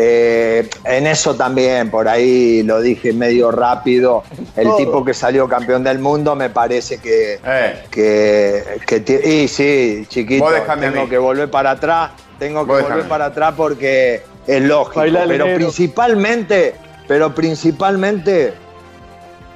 eh, 0.00 0.70
en 0.84 1.08
eso 1.08 1.34
también, 1.34 1.90
por 1.90 2.06
ahí 2.08 2.62
lo 2.62 2.80
dije 2.80 3.12
medio 3.12 3.50
rápido. 3.50 4.22
El 4.54 4.68
tipo 4.76 5.04
que 5.04 5.12
salió 5.12 5.48
campeón 5.48 5.82
del 5.82 5.98
mundo 5.98 6.36
me 6.36 6.50
parece 6.50 6.98
que, 6.98 7.40
Eh. 7.44 7.82
que, 7.90 8.62
que 8.86 9.00
ti- 9.00 9.28
y 9.28 9.48
sí, 9.48 10.06
chiquito, 10.08 10.46
tengo 10.80 11.08
que 11.08 11.18
volver 11.18 11.50
para 11.50 11.72
atrás, 11.72 12.12
tengo 12.38 12.64
que 12.64 12.70
Vos 12.72 12.82
volver 12.84 13.08
para 13.08 13.24
atrás 13.26 13.54
porque 13.56 14.22
es 14.46 14.62
lógico, 14.62 15.00
Baila 15.00 15.24
pero 15.26 15.46
principalmente, 15.56 16.74
pero 17.08 17.34
principalmente 17.34 18.52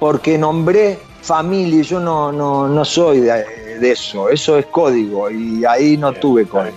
porque 0.00 0.36
nombré 0.38 0.98
familia 1.22 1.82
y 1.82 1.84
yo 1.84 2.00
no, 2.00 2.32
no, 2.32 2.66
no 2.66 2.84
soy 2.84 3.20
de, 3.20 3.78
de 3.78 3.92
eso, 3.92 4.28
eso 4.28 4.58
es 4.58 4.66
código 4.66 5.30
y 5.30 5.64
ahí 5.64 5.96
no 5.96 6.12
tuve 6.12 6.46
código. 6.46 6.76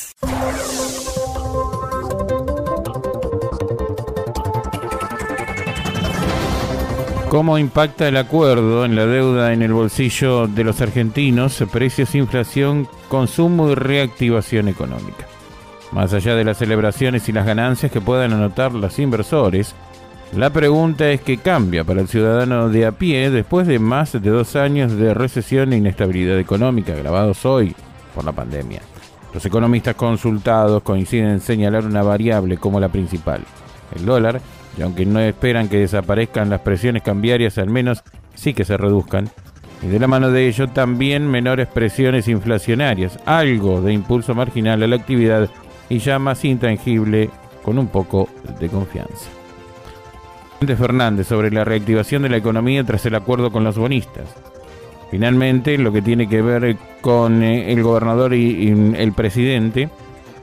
¿Cómo 7.31 7.57
impacta 7.57 8.09
el 8.09 8.17
acuerdo 8.17 8.83
en 8.83 8.93
la 8.93 9.05
deuda 9.05 9.53
en 9.53 9.61
el 9.61 9.71
bolsillo 9.71 10.47
de 10.47 10.65
los 10.65 10.81
argentinos, 10.81 11.63
precios, 11.71 12.13
inflación, 12.13 12.89
consumo 13.07 13.71
y 13.71 13.75
reactivación 13.75 14.67
económica? 14.67 15.27
Más 15.93 16.13
allá 16.13 16.35
de 16.35 16.43
las 16.43 16.57
celebraciones 16.57 17.29
y 17.29 17.31
las 17.31 17.45
ganancias 17.45 17.89
que 17.89 18.01
puedan 18.01 18.33
anotar 18.33 18.73
los 18.73 18.99
inversores, 18.99 19.73
la 20.35 20.49
pregunta 20.49 21.09
es 21.09 21.21
qué 21.21 21.37
cambia 21.37 21.85
para 21.85 22.01
el 22.01 22.09
ciudadano 22.09 22.67
de 22.67 22.85
a 22.85 22.91
pie 22.91 23.29
después 23.29 23.65
de 23.65 23.79
más 23.79 24.11
de 24.11 24.29
dos 24.29 24.57
años 24.57 24.91
de 24.97 25.13
recesión 25.13 25.71
e 25.71 25.77
inestabilidad 25.77 26.37
económica 26.37 26.91
agravados 26.91 27.45
hoy 27.45 27.73
por 28.13 28.25
la 28.25 28.33
pandemia. 28.33 28.81
Los 29.33 29.45
economistas 29.45 29.95
consultados 29.95 30.83
coinciden 30.83 31.29
en 31.29 31.39
señalar 31.39 31.85
una 31.85 32.03
variable 32.03 32.57
como 32.57 32.81
la 32.81 32.89
principal, 32.89 33.41
el 33.95 34.05
dólar, 34.05 34.41
y 34.77 34.81
aunque 34.81 35.05
no 35.05 35.19
esperan 35.19 35.67
que 35.67 35.77
desaparezcan 35.77 36.49
las 36.49 36.61
presiones 36.61 37.03
cambiarias, 37.03 37.57
al 37.57 37.69
menos 37.69 38.03
sí 38.35 38.53
que 38.53 38.65
se 38.65 38.77
reduzcan, 38.77 39.29
y 39.81 39.87
de 39.87 39.99
la 39.99 40.07
mano 40.07 40.31
de 40.31 40.47
ello 40.47 40.67
también 40.67 41.27
menores 41.27 41.67
presiones 41.67 42.27
inflacionarias, 42.27 43.17
algo 43.25 43.81
de 43.81 43.93
impulso 43.93 44.35
marginal 44.35 44.83
a 44.83 44.87
la 44.87 44.95
actividad 44.95 45.49
y 45.89 45.97
ya 45.99 46.19
más 46.19 46.45
intangible 46.45 47.29
con 47.63 47.79
un 47.79 47.87
poco 47.87 48.29
de 48.59 48.69
confianza. 48.69 49.29
Fernández 50.77 51.27
sobre 51.27 51.49
la 51.49 51.63
reactivación 51.63 52.21
de 52.21 52.29
la 52.29 52.37
economía 52.37 52.83
tras 52.83 53.05
el 53.07 53.15
acuerdo 53.15 53.51
con 53.51 53.63
los 53.63 53.77
bonistas. 53.77 54.35
Finalmente, 55.09 55.77
lo 55.77 55.91
que 55.91 56.03
tiene 56.03 56.29
que 56.29 56.41
ver 56.41 56.77
con 57.01 57.41
eh, 57.41 57.73
el 57.73 57.81
gobernador 57.81 58.33
y 58.35 58.69
el 58.95 59.13
presidente, 59.13 59.89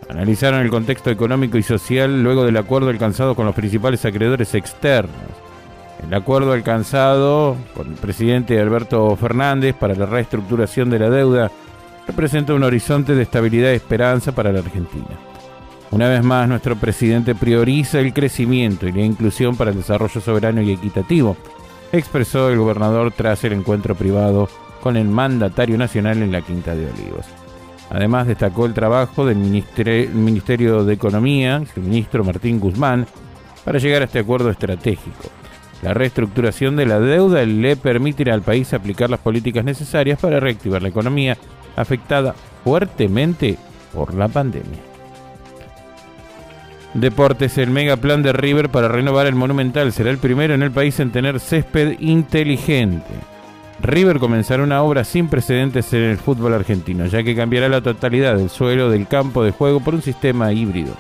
Analizaron 0.09 0.61
el 0.61 0.71
contexto 0.71 1.11
económico 1.11 1.59
y 1.59 1.62
social 1.62 2.23
luego 2.23 2.45
del 2.45 2.57
acuerdo 2.57 2.88
alcanzado 2.88 3.35
con 3.35 3.47
los 3.47 3.55
principales 3.55 4.05
acreedores 4.05 4.55
externos. 4.55 5.15
El 6.03 6.15
acuerdo 6.15 6.53
alcanzado 6.53 7.57
con 7.75 7.88
el 7.88 7.95
presidente 7.95 8.59
Alberto 8.59 9.15
Fernández 9.17 9.75
para 9.75 9.95
la 9.95 10.07
reestructuración 10.07 10.88
de 10.91 10.99
la 10.99 11.11
deuda 11.11 11.50
representa 12.07 12.55
un 12.55 12.62
horizonte 12.62 13.15
de 13.15 13.23
estabilidad 13.23 13.73
y 13.73 13.77
esperanza 13.77 14.33
para 14.33 14.50
la 14.50 14.61
Argentina. 14.61 15.19
Una 15.91 16.09
vez 16.09 16.23
más, 16.23 16.49
nuestro 16.49 16.77
presidente 16.77 17.35
prioriza 17.35 17.99
el 18.00 18.12
crecimiento 18.12 18.87
y 18.87 18.93
la 18.93 19.03
inclusión 19.03 19.57
para 19.57 19.71
el 19.71 19.77
desarrollo 19.77 20.21
soberano 20.21 20.62
y 20.62 20.73
equitativo, 20.73 21.37
expresó 21.93 22.50
el 22.50 22.59
gobernador 22.59 23.12
tras 23.12 23.43
el 23.45 23.55
encuentro 23.55 23.95
privado 23.95 24.49
con 24.83 24.97
el 24.97 25.09
mandatario 25.09 25.77
nacional 25.77 26.23
en 26.23 26.33
la 26.33 26.43
Quinta 26.43 26.75
de 26.75 26.91
Olivos. 26.91 27.27
Además, 27.90 28.26
destacó 28.26 28.66
el 28.66 28.75
trabajo 28.75 29.25
del 29.25 29.38
Ministerio 29.38 30.85
de 30.85 30.95
Economía, 30.95 31.62
el 31.75 31.83
ministro 31.83 32.23
Martín 32.23 32.61
Guzmán, 32.61 33.07
para 33.64 33.78
llegar 33.78 34.02
a 34.02 34.04
este 34.04 34.18
acuerdo 34.18 34.50
estratégico. 34.50 35.30
La 35.83 35.95
reestructuración 35.95 36.76
de 36.76 36.87
la 36.87 36.99
deuda 36.99 37.45
le 37.45 37.76
permitirá 37.76 38.35
al 38.35 38.42
país 38.42 38.75
aplicar 38.75 39.09
las 39.11 39.21
políticas 39.21 39.64
necesarias 39.64 40.18
para 40.18 40.40
reactivar 40.40 40.83
la 40.83 40.88
economía 40.88 41.38
afectada 41.76 42.35
fuertemente 42.64 43.57
por 43.95 44.14
la 44.14 44.28
pandemia. 44.28 44.80
Deportes, 46.95 47.59
el 47.59 47.71
mega 47.71 47.97
plan 47.97 48.23
de 48.23 48.33
River 48.33 48.71
para 48.71 48.88
renovar 48.88 49.26
el 49.26 49.35
Monumental 49.35 49.92
será 49.92 50.11
el 50.11 50.18
primero 50.18 50.54
en 50.54 50.62
el 50.62 50.73
país 50.73 50.99
en 51.00 51.12
tener 51.12 51.38
césped 51.38 52.00
inteligente. 52.00 53.14
River 53.81 54.19
comenzará 54.19 54.65
una 54.65 54.83
obra 54.83 55.05
sin 55.05 55.29
precedentes 55.29 55.93
en 55.93 56.03
el 56.03 56.17
fútbol 56.19 56.53
argentino, 56.53 57.07
ya 57.07 57.23
que 57.23 57.37
cambiará 57.37 57.69
la 57.69 57.81
totalidad 57.81 58.37
del 58.37 58.51
suelo 58.51 58.91
del 58.91 59.07
campo 59.07 59.45
de 59.45 59.53
juego 59.53 59.81
por 59.81 59.95
un 59.95 60.03
sistema 60.03 60.53
híbrido. 60.53 60.95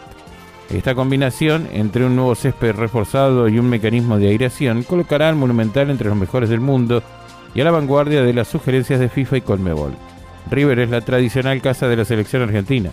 Esta 0.70 0.94
combinación 0.94 1.66
entre 1.72 2.04
un 2.04 2.14
nuevo 2.14 2.34
césped 2.34 2.76
reforzado 2.76 3.48
y 3.48 3.58
un 3.58 3.68
mecanismo 3.68 4.18
de 4.18 4.28
aireación 4.28 4.84
colocará 4.84 5.28
al 5.28 5.34
Monumental 5.34 5.90
entre 5.90 6.08
los 6.08 6.16
mejores 6.16 6.50
del 6.50 6.60
mundo 6.60 7.02
y 7.54 7.60
a 7.60 7.64
la 7.64 7.70
vanguardia 7.70 8.22
de 8.22 8.34
las 8.34 8.48
sugerencias 8.48 9.00
de 9.00 9.08
FIFA 9.08 9.38
y 9.38 9.40
Colmebol. 9.40 9.92
River 10.50 10.78
es 10.78 10.90
la 10.90 11.00
tradicional 11.00 11.60
casa 11.60 11.88
de 11.88 11.96
la 11.96 12.04
selección 12.04 12.42
argentina. 12.42 12.90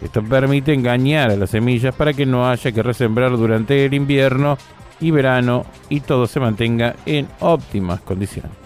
Esto 0.00 0.22
permite 0.22 0.72
engañar 0.72 1.30
a 1.30 1.36
las 1.36 1.50
semillas 1.50 1.94
para 1.94 2.12
que 2.12 2.26
no 2.26 2.48
haya 2.48 2.72
que 2.72 2.82
resembrar 2.82 3.36
durante 3.36 3.84
el 3.84 3.92
invierno 3.94 4.56
y 5.00 5.10
verano 5.10 5.66
y 5.88 6.00
todo 6.00 6.26
se 6.26 6.40
mantenga 6.40 6.96
en 7.04 7.28
óptimas 7.40 8.00
condiciones. 8.00 8.65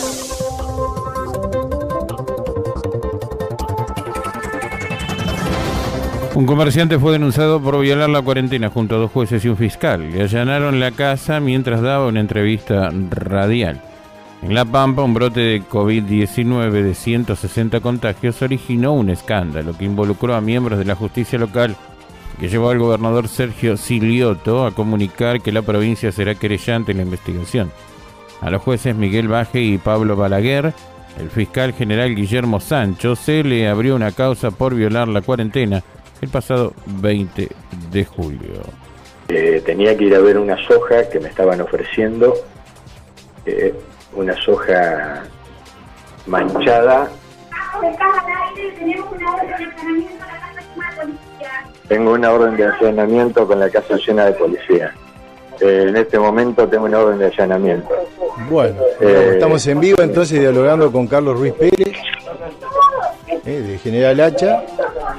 Un 6.41 6.47
comerciante 6.47 6.97
fue 6.97 7.11
denunciado 7.11 7.61
por 7.61 7.79
violar 7.79 8.09
la 8.09 8.23
cuarentena 8.23 8.71
junto 8.71 8.95
a 8.95 8.97
dos 8.97 9.11
jueces 9.11 9.45
y 9.45 9.49
un 9.49 9.57
fiscal. 9.57 10.11
Le 10.11 10.23
allanaron 10.23 10.79
la 10.79 10.89
casa 10.89 11.39
mientras 11.39 11.83
daba 11.83 12.07
una 12.07 12.19
entrevista 12.19 12.89
radial. 13.11 13.79
En 14.41 14.55
La 14.55 14.65
Pampa, 14.65 15.03
un 15.03 15.13
brote 15.13 15.39
de 15.39 15.61
COVID-19 15.61 16.71
de 16.71 16.95
160 16.95 17.79
contagios 17.81 18.41
originó 18.41 18.93
un 18.93 19.11
escándalo 19.11 19.77
que 19.77 19.85
involucró 19.85 20.33
a 20.33 20.41
miembros 20.41 20.79
de 20.79 20.85
la 20.85 20.95
justicia 20.95 21.37
local 21.37 21.75
que 22.39 22.49
llevó 22.49 22.71
al 22.71 22.79
gobernador 22.79 23.27
Sergio 23.27 23.77
Silioto 23.77 24.65
a 24.65 24.71
comunicar 24.71 25.41
que 25.41 25.51
la 25.51 25.61
provincia 25.61 26.11
será 26.11 26.33
querellante 26.33 26.91
en 26.91 26.97
la 26.97 27.03
investigación. 27.03 27.71
A 28.41 28.49
los 28.49 28.63
jueces 28.63 28.95
Miguel 28.95 29.27
Baje 29.27 29.61
y 29.61 29.77
Pablo 29.77 30.15
Balaguer, 30.15 30.73
el 31.19 31.29
fiscal 31.29 31.73
general 31.73 32.15
Guillermo 32.15 32.59
Sancho, 32.59 33.15
se 33.15 33.43
le 33.43 33.67
abrió 33.67 33.95
una 33.95 34.11
causa 34.11 34.49
por 34.49 34.73
violar 34.73 35.07
la 35.07 35.21
cuarentena 35.21 35.83
el 36.21 36.29
pasado 36.29 36.73
20 36.85 37.49
de 37.91 38.05
julio. 38.05 38.61
Eh, 39.27 39.61
tenía 39.65 39.97
que 39.97 40.05
ir 40.05 40.15
a 40.15 40.19
ver 40.19 40.37
una 40.37 40.57
soja 40.67 41.09
que 41.09 41.19
me 41.19 41.29
estaban 41.29 41.59
ofreciendo, 41.61 42.33
eh, 43.45 43.73
una 44.13 44.35
soja 44.43 45.23
manchada. 46.27 47.09
Tengo 51.87 52.13
una 52.13 52.31
orden 52.31 52.55
de 52.55 52.65
allanamiento 52.65 53.47
con 53.47 53.59
la 53.59 53.69
casa 53.69 53.97
llena 54.05 54.25
de 54.25 54.33
policía. 54.33 54.93
Eh, 55.59 55.85
en 55.87 55.97
este 55.97 56.19
momento 56.19 56.67
tengo 56.67 56.85
una 56.85 56.99
orden 56.99 57.19
de 57.19 57.25
allanamiento. 57.27 57.89
Bueno, 58.49 58.75
estamos 58.99 59.65
en 59.67 59.79
vivo 59.79 60.01
entonces 60.01 60.39
dialogando 60.39 60.91
con 60.91 61.07
Carlos 61.07 61.37
Ruiz 61.37 61.53
Pérez, 61.53 61.97
de 63.43 63.77
General 63.79 64.19
Hacha, 64.19 64.63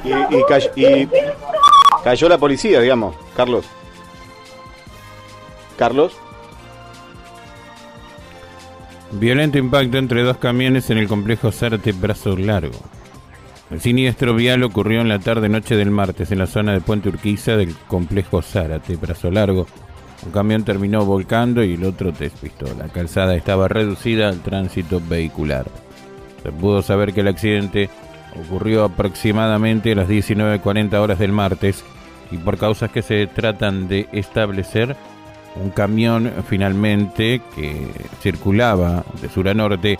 y, 0.05 1.07
cayó, 2.05 2.29
la 2.29 2.39
policía, 2.39 2.81
digamos, 2.81 3.15
Carlos. 3.37 3.65
Carlos. 5.77 6.17
Violento 9.13 9.59
impacto 9.59 9.99
entre 9.99 10.23
dos 10.23 10.39
camiones 10.39 10.89
en 10.91 10.99
el 10.99 11.07
complejo 11.07 11.53
Zárate 11.53 11.93
Brazo 11.93 12.37
Largo. 12.37 12.79
El 13.71 13.81
siniestro 13.81 14.35
vial 14.35 14.63
ocurrió 14.65 15.01
en 15.01 15.09
la 15.09 15.19
tarde-noche 15.19 15.77
del 15.77 15.91
martes 15.91 16.31
en 16.31 16.39
la 16.39 16.47
zona 16.47 16.73
de 16.73 16.81
Puente 16.81 17.09
Urquiza 17.09 17.57
del 17.57 17.75
complejo 17.89 18.43
Zárate 18.43 18.97
Brazo 18.97 19.31
Largo. 19.31 19.67
Un 20.25 20.31
camión 20.33 20.65
terminó 20.65 21.05
volcando 21.05 21.65
y 21.65 21.75
el 21.75 21.85
otro 21.85 22.13
despistó. 22.13 22.67
La 22.79 22.89
calzada 22.89 23.35
estaba 23.35 23.69
reducida 23.69 24.29
al 24.29 24.41
tránsito 24.41 25.01
vehicular. 25.09 25.67
Se 26.43 26.53
pudo 26.53 26.83
saber 26.83 27.13
que 27.13 27.21
el 27.21 27.29
accidente 27.29 27.89
ocurrió 28.41 28.85
aproximadamente 28.85 29.93
a 29.93 29.97
las 29.97 30.09
19.40 30.09 30.95
horas 30.95 31.19
del 31.19 31.33
martes 31.33 31.85
y 32.31 32.39
por 32.39 32.59
causas 32.59 32.91
que 32.91 33.03
se 33.03 33.27
tratan 33.27 33.89
de 33.89 34.09
establecer, 34.13 34.97
un 35.57 35.71
camión 35.71 36.33
finalmente 36.49 37.43
que 37.55 37.89
circulaba 38.21 39.05
de 39.21 39.29
sur 39.29 39.49
a 39.49 39.55
norte 39.55 39.99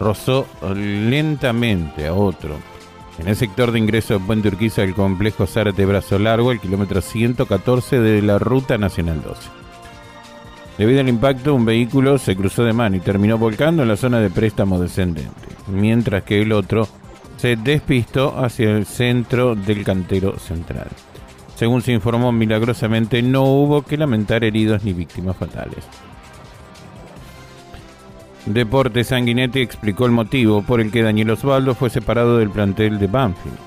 rozó 0.00 0.46
lentamente 0.74 2.06
a 2.06 2.14
otro. 2.14 2.56
En 3.18 3.28
el 3.28 3.36
sector 3.36 3.70
de 3.70 3.78
ingreso 3.78 4.14
de 4.14 4.24
Puente 4.24 4.48
Urquiza 4.48 4.82
del 4.82 4.94
complejo 4.94 5.46
Zárate 5.46 5.86
Brazo 5.86 6.18
Largo, 6.18 6.50
el 6.50 6.60
kilómetro 6.60 7.00
114 7.00 8.00
de 8.00 8.22
la 8.22 8.38
Ruta 8.38 8.76
Nacional 8.76 9.22
12. 9.22 9.40
Debido 10.78 11.00
al 11.00 11.08
impacto, 11.08 11.54
un 11.54 11.64
vehículo 11.64 12.18
se 12.18 12.34
cruzó 12.34 12.64
de 12.64 12.72
mano 12.72 12.96
y 12.96 13.00
terminó 13.00 13.38
volcando 13.38 13.82
en 13.82 13.88
la 13.88 13.96
zona 13.96 14.18
de 14.18 14.30
préstamo 14.30 14.80
descendente, 14.80 15.30
mientras 15.68 16.24
que 16.24 16.42
el 16.42 16.50
otro 16.50 16.88
se 17.44 17.56
despistó 17.56 18.42
hacia 18.42 18.70
el 18.70 18.86
centro 18.86 19.54
del 19.54 19.84
cantero 19.84 20.38
central. 20.38 20.86
Según 21.56 21.82
se 21.82 21.92
informó, 21.92 22.32
milagrosamente 22.32 23.20
no 23.20 23.42
hubo 23.42 23.82
que 23.82 23.98
lamentar 23.98 24.44
heridos 24.44 24.82
ni 24.82 24.94
víctimas 24.94 25.36
fatales. 25.36 25.84
Deporte 28.46 29.04
Sanguinetti 29.04 29.60
explicó 29.60 30.06
el 30.06 30.12
motivo 30.12 30.62
por 30.62 30.80
el 30.80 30.90
que 30.90 31.02
Daniel 31.02 31.32
Osvaldo 31.32 31.74
fue 31.74 31.90
separado 31.90 32.38
del 32.38 32.48
plantel 32.48 32.98
de 32.98 33.08
Banfield. 33.08 33.58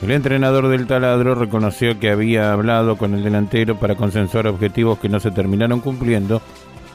El 0.00 0.12
entrenador 0.12 0.68
del 0.68 0.86
taladro 0.86 1.34
reconoció 1.34 2.00
que 2.00 2.08
había 2.08 2.54
hablado 2.54 2.96
con 2.96 3.12
el 3.12 3.22
delantero 3.22 3.78
para 3.78 3.96
consensuar 3.96 4.46
objetivos 4.46 4.98
que 4.98 5.10
no 5.10 5.20
se 5.20 5.30
terminaron 5.30 5.80
cumpliendo 5.80 6.40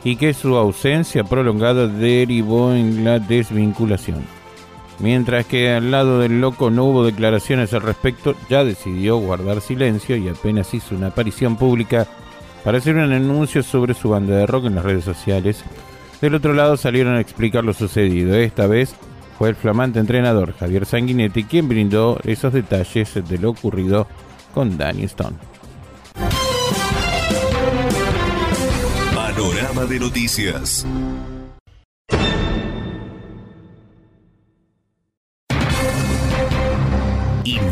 y 0.04 0.16
que 0.16 0.34
su 0.34 0.56
ausencia 0.56 1.24
prolongada 1.24 1.86
derivó 1.86 2.74
en 2.74 3.04
la 3.04 3.20
desvinculación. 3.20 4.35
Mientras 5.00 5.46
que 5.46 5.72
al 5.72 5.92
lado 5.92 6.20
del 6.20 6.40
loco 6.40 6.70
no 6.70 6.86
hubo 6.86 7.06
declaraciones 7.06 7.74
al 7.74 7.82
respecto, 7.82 8.36
ya 8.50 8.64
decidió 8.64 9.18
guardar 9.18 9.62
silencio 9.62 10.16
y 10.16 10.30
apenas 10.30 10.74
hizo 10.74 10.96
una 10.96 11.08
aparición 11.08 11.58
pública 11.58 12.08
para 12.64 12.78
hacer 12.78 12.96
un 12.96 13.12
anuncio 13.12 13.62
sobre 13.62 13.94
su 13.94 14.10
banda 14.10 14.36
de 14.36 14.46
rock 14.46 14.66
en 14.66 14.76
las 14.76 14.86
redes 14.86 15.04
sociales. 15.04 15.64
Del 16.22 16.36
otro 16.36 16.54
lado 16.54 16.78
salieron 16.78 17.16
a 17.16 17.22
explicar 17.22 17.64
lo 17.64 17.74
sucedido. 17.74 18.36
Esta 18.36 18.68
vez 18.68 18.96
fue 19.38 19.50
el 19.50 19.56
flamante 19.56 20.00
entrenador 20.00 20.54
Javier 20.58 20.86
Sanguinetti 20.86 21.44
quien 21.44 21.68
brindó 21.68 22.20
esos 22.24 22.54
detalles 22.54 23.14
de 23.14 23.38
lo 23.38 23.50
ocurrido 23.52 24.08
con 24.54 24.78
Danny 24.78 25.04
Stone. 25.04 25.36
Panorama 29.14 29.86
de 29.86 30.00
noticias. 30.00 30.86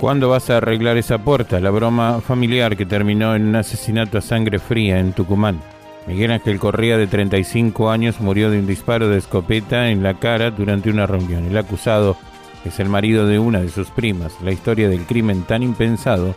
¿Cuándo 0.00 0.28
vas 0.28 0.50
a 0.50 0.58
arreglar 0.58 0.98
esa 0.98 1.18
puerta? 1.18 1.58
La 1.58 1.70
broma 1.70 2.20
familiar 2.20 2.76
que 2.76 2.84
terminó 2.84 3.34
en 3.34 3.46
un 3.48 3.56
asesinato 3.56 4.18
a 4.18 4.20
sangre 4.20 4.58
fría 4.58 4.98
en 4.98 5.12
Tucumán. 5.12 5.60
Miguel 6.06 6.32
Ángel 6.32 6.58
Correa, 6.58 6.98
de 6.98 7.06
35 7.06 7.90
años, 7.90 8.20
murió 8.20 8.50
de 8.50 8.58
un 8.58 8.66
disparo 8.66 9.08
de 9.08 9.18
escopeta 9.18 9.88
en 9.88 10.02
la 10.02 10.14
cara 10.14 10.50
durante 10.50 10.90
una 10.90 11.06
reunión. 11.06 11.46
El 11.46 11.56
acusado 11.56 12.16
es 12.64 12.78
el 12.78 12.90
marido 12.90 13.26
de 13.26 13.38
una 13.38 13.60
de 13.60 13.70
sus 13.70 13.88
primas. 13.88 14.34
La 14.42 14.52
historia 14.52 14.88
del 14.88 15.06
crimen 15.06 15.42
tan 15.42 15.62
impensado 15.62 16.34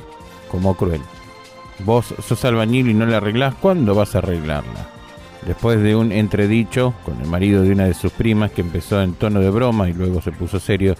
como 0.49 0.75
cruel. 0.75 1.01
Vos 1.79 2.15
sos 2.25 2.45
albañil 2.45 2.89
y 2.89 2.93
no 2.93 3.05
la 3.05 3.17
arreglás, 3.17 3.55
¿cuándo 3.55 3.93
vas 3.93 4.15
a 4.15 4.19
arreglarla? 4.19 4.89
Después 5.45 5.81
de 5.81 5.95
un 5.95 6.11
entredicho 6.11 6.93
con 7.05 7.19
el 7.21 7.27
marido 7.27 7.61
de 7.63 7.71
una 7.71 7.85
de 7.85 7.93
sus 7.93 8.11
primas 8.11 8.51
que 8.51 8.61
empezó 8.61 9.01
en 9.01 9.13
tono 9.13 9.41
de 9.41 9.49
broma 9.49 9.89
y 9.89 9.93
luego 9.93 10.21
se 10.21 10.31
puso 10.31 10.59
serio, 10.59 10.95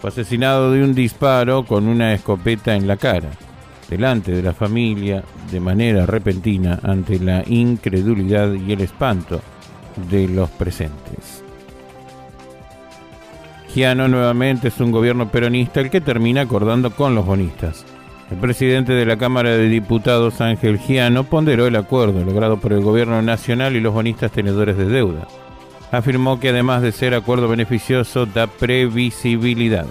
fue 0.00 0.08
asesinado 0.08 0.72
de 0.72 0.82
un 0.82 0.94
disparo 0.94 1.64
con 1.64 1.86
una 1.86 2.14
escopeta 2.14 2.74
en 2.74 2.86
la 2.86 2.96
cara, 2.96 3.28
delante 3.88 4.32
de 4.32 4.42
la 4.42 4.54
familia, 4.54 5.22
de 5.50 5.60
manera 5.60 6.06
repentina, 6.06 6.80
ante 6.82 7.18
la 7.18 7.44
incredulidad 7.46 8.52
y 8.54 8.72
el 8.72 8.80
espanto 8.80 9.40
de 10.10 10.26
los 10.26 10.48
presentes. 10.50 11.44
Giano 13.74 14.08
nuevamente 14.08 14.68
es 14.68 14.80
un 14.80 14.90
gobierno 14.90 15.30
peronista 15.30 15.80
el 15.80 15.90
que 15.90 16.00
termina 16.00 16.40
acordando 16.40 16.90
con 16.90 17.14
los 17.14 17.26
bonistas. 17.26 17.84
El 18.30 18.38
presidente 18.38 18.94
de 18.94 19.04
la 19.04 19.18
Cámara 19.18 19.50
de 19.50 19.68
Diputados, 19.68 20.40
Ángel 20.40 20.78
Giano, 20.78 21.24
ponderó 21.24 21.66
el 21.66 21.76
acuerdo 21.76 22.24
logrado 22.24 22.58
por 22.58 22.72
el 22.72 22.80
gobierno 22.80 23.20
nacional 23.22 23.76
y 23.76 23.80
los 23.80 23.92
bonistas 23.92 24.32
tenedores 24.32 24.76
de 24.76 24.86
deuda 24.86 25.28
afirmó 25.90 26.38
que 26.38 26.50
además 26.50 26.82
de 26.82 26.92
ser 26.92 27.14
acuerdo 27.14 27.48
beneficioso, 27.48 28.26
da 28.26 28.46
previsibilidad. 28.46 29.86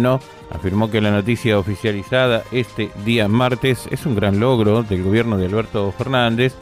no 0.00 0.20
afirmó 0.50 0.90
que 0.90 1.00
la 1.00 1.10
noticia 1.10 1.58
oficializada 1.58 2.42
este 2.52 2.90
día 3.04 3.28
martes 3.28 3.88
es 3.90 4.06
un 4.06 4.14
gran 4.14 4.40
logro 4.40 4.82
del 4.82 5.02
gobierno 5.02 5.36
de 5.36 5.46
Alberto 5.46 5.92
Fernández, 5.92 6.54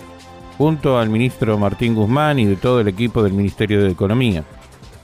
junto 0.58 0.98
al 0.98 1.08
ministro 1.08 1.58
Martín 1.58 1.94
Guzmán 1.94 2.38
y 2.38 2.46
de 2.46 2.56
todo 2.56 2.80
el 2.80 2.88
equipo 2.88 3.22
del 3.22 3.32
Ministerio 3.32 3.82
de 3.82 3.90
Economía. 3.90 4.44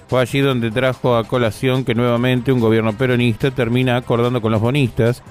Fue 0.09 0.21
allí 0.23 0.41
donde 0.41 0.71
trajo 0.71 1.17
a 1.17 1.25
colación 1.25 1.85
que 1.85 1.95
nuevamente 1.95 2.53
un 2.53 2.61
gobierno 2.61 2.95
peronista 2.95 3.51
termina 3.51 3.97
acordando 3.97 4.41
con 4.41 4.53
los 4.53 4.61
bonistas 4.61 5.23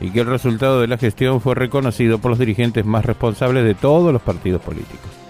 y 0.00 0.10
que 0.10 0.20
el 0.20 0.26
resultado 0.26 0.80
de 0.80 0.88
la 0.88 0.98
gestión 0.98 1.40
fue 1.40 1.54
reconocido 1.54 2.18
por 2.18 2.30
los 2.30 2.38
dirigentes 2.38 2.84
más 2.84 3.06
responsables 3.06 3.64
de 3.64 3.74
todos 3.74 4.12
los 4.12 4.20
partidos 4.20 4.60
políticos. 4.60 5.25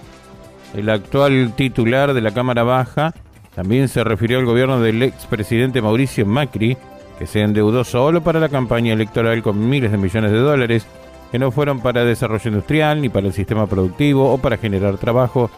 El 0.74 0.90
actual 0.90 1.52
titular 1.56 2.12
de 2.12 2.20
la 2.20 2.32
Cámara 2.32 2.62
Baja 2.62 3.14
también 3.54 3.88
se 3.88 4.04
refirió 4.04 4.38
al 4.38 4.44
gobierno 4.44 4.80
del 4.80 5.02
expresidente 5.02 5.80
Mauricio 5.80 6.26
Macri, 6.26 6.76
que 7.18 7.26
se 7.26 7.40
endeudó 7.40 7.84
solo 7.84 8.22
para 8.22 8.40
la 8.40 8.50
campaña 8.50 8.92
electoral 8.92 9.42
con 9.42 9.68
miles 9.68 9.90
de 9.90 9.96
millones 9.96 10.30
de 10.30 10.38
dólares, 10.38 10.86
que 11.32 11.38
no 11.38 11.50
fueron 11.50 11.80
para 11.80 12.04
desarrollo 12.04 12.50
industrial, 12.50 13.00
ni 13.00 13.08
para 13.08 13.26
el 13.26 13.32
sistema 13.32 13.66
productivo 13.66 14.30
o 14.30 14.38
para 14.38 14.58
generar 14.58 14.98
trabajo, 14.98 15.50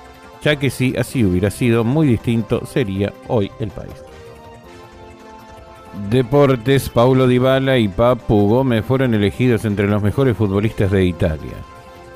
ya 0.43 0.57
que 0.57 0.71
si 0.71 0.97
así 0.97 1.25
hubiera 1.25 1.51
sido, 1.51 1.83
muy 1.83 2.07
distinto 2.07 2.65
sería 2.67 3.13
hoy 3.27 3.51
el 3.59 3.71
país. 3.71 3.95
Deportes, 6.09 6.89
Paulo 6.89 7.27
Dybala 7.27 7.79
y 7.79 7.89
Papu 7.89 8.49
Gómez 8.49 8.85
fueron 8.85 9.15
elegidos 9.15 9.65
entre 9.65 9.89
los 9.89 10.01
mejores 10.01 10.37
futbolistas 10.37 10.93
de 10.93 11.05
Italia. 11.05 11.55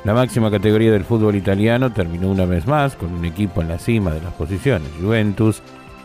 La 0.05 0.15
máxima 0.15 0.51
categoría 0.51 0.91
del 0.91 1.05
fútbol 1.05 1.37
italiano 1.37 1.93
terminó 1.93 2.29
una 2.29 2.45
vez 2.45 2.67
más 2.67 2.97
con 2.97 3.13
un 3.13 3.25
equipo 3.25 3.61
en 3.63 3.69
la 3.69 3.79
cima 3.79 4.11
de 4.11 4.21
las 4.21 4.33
posiciones, 4.33 4.89
Juventus, 5.01 5.63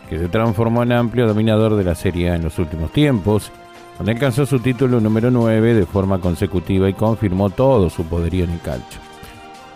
que 0.08 0.18
se 0.18 0.28
transformó 0.28 0.84
en 0.84 0.92
amplio 0.92 1.26
dominador 1.26 1.74
de 1.74 1.82
la 1.82 1.96
Serie 1.96 2.30
A 2.30 2.36
en 2.36 2.44
los 2.44 2.60
últimos 2.60 2.92
tiempos, 2.92 3.50
donde 3.96 4.12
alcanzó 4.12 4.46
su 4.46 4.60
título 4.60 5.00
número 5.00 5.32
9 5.32 5.74
de 5.74 5.84
forma 5.84 6.20
consecutiva 6.20 6.88
y 6.88 6.94
confirmó 6.94 7.50
todo 7.50 7.90
su 7.90 8.04
poderío 8.04 8.44
en 8.44 8.50
el 8.50 8.60
calcio. 8.60 9.00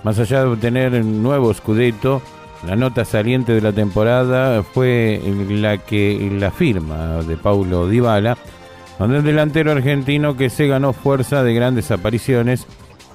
Más 0.04 0.18
allá 0.20 0.42
de 0.42 0.50
obtener 0.50 0.92
un 0.94 1.20
nuevo 1.20 1.52
Scudetto, 1.52 2.22
la 2.64 2.76
nota 2.76 3.04
saliente 3.04 3.52
de 3.52 3.60
la 3.60 3.72
temporada 3.72 4.62
fue 4.62 5.20
la 5.50 5.78
que 5.78 6.30
la 6.38 6.52
firma 6.52 7.22
de 7.22 7.36
Paulo 7.36 7.88
Dybala, 7.88 8.38
donde 9.00 9.18
el 9.18 9.24
delantero 9.24 9.72
argentino 9.72 10.36
que 10.36 10.48
se 10.48 10.68
ganó 10.68 10.92
fuerza 10.92 11.42
de 11.42 11.54
grandes 11.54 11.90
apariciones 11.90 12.68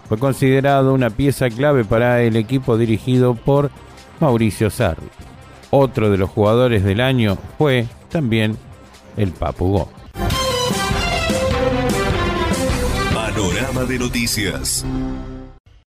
fue 0.08 0.17
considerado 0.17 0.93
una 0.93 1.10
pieza 1.10 1.50
clave 1.50 1.84
para 1.84 2.22
el 2.22 2.36
equipo 2.36 2.78
dirigido 2.78 3.36
por 3.36 3.72
Mauricio 4.20 4.70
Sarri. 4.70 5.08
Otro 5.70 6.10
de 6.10 6.17
los 6.17 6.30
jugadores 6.30 6.84
del 6.84 7.02
año 7.02 7.38
fue 7.58 7.88
también 8.10 8.58
el 9.17 9.32
Papugó. 9.32 9.89
Panorama 13.13 13.84
de 13.84 14.00
noticias. 14.00 14.86